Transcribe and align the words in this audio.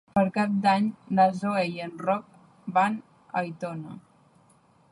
Per 0.17 0.21
Cap 0.35 0.53
d'Any 0.61 0.85
na 1.19 1.25
Zoè 1.41 1.65
i 1.73 1.83
en 1.87 1.93
Roc 2.05 2.73
van 2.79 2.97
a 3.01 3.31
Aitona. 3.45 3.97